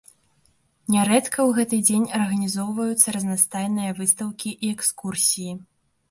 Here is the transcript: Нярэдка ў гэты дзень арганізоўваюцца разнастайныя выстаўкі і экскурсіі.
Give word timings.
Нярэдка 0.93 1.33
ў 1.43 1.49
гэты 1.57 1.77
дзень 1.89 2.07
арганізоўваюцца 2.19 3.13
разнастайныя 3.15 3.91
выстаўкі 3.99 4.55
і 4.69 4.71
экскурсіі. 4.77 5.53